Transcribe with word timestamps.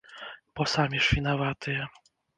Бо 0.55 0.65
самі 0.71 1.01
ж 1.09 1.19
вінаватыя! 1.19 1.83